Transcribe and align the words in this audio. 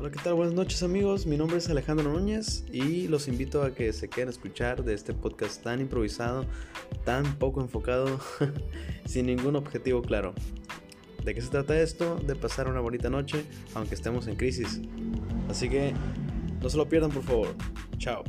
Hola, 0.00 0.12
¿qué 0.12 0.20
tal? 0.22 0.34
Buenas 0.34 0.54
noches 0.54 0.84
amigos, 0.84 1.26
mi 1.26 1.36
nombre 1.36 1.58
es 1.58 1.68
Alejandro 1.68 2.12
Núñez 2.12 2.64
y 2.70 3.08
los 3.08 3.26
invito 3.26 3.64
a 3.64 3.74
que 3.74 3.92
se 3.92 4.08
queden 4.08 4.28
a 4.28 4.30
escuchar 4.30 4.84
de 4.84 4.94
este 4.94 5.12
podcast 5.12 5.60
tan 5.60 5.80
improvisado, 5.80 6.46
tan 7.04 7.36
poco 7.36 7.60
enfocado, 7.60 8.20
sin 9.06 9.26
ningún 9.26 9.56
objetivo 9.56 10.00
claro. 10.00 10.34
¿De 11.24 11.34
qué 11.34 11.42
se 11.42 11.48
trata 11.48 11.80
esto? 11.80 12.14
De 12.14 12.36
pasar 12.36 12.68
una 12.68 12.78
bonita 12.78 13.10
noche, 13.10 13.44
aunque 13.74 13.96
estemos 13.96 14.28
en 14.28 14.36
crisis. 14.36 14.80
Así 15.48 15.68
que 15.68 15.92
no 16.62 16.70
se 16.70 16.76
lo 16.76 16.88
pierdan 16.88 17.10
por 17.10 17.24
favor. 17.24 17.48
Chao. 17.98 18.22